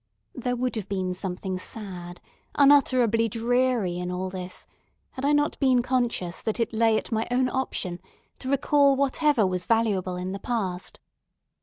[0.33, 2.21] There would have been something sad,
[2.55, 4.65] unutterably dreary, in all this,
[5.11, 7.99] had I not been conscious that it lay at my own option
[8.39, 10.99] to recall whatever was valuable in the past.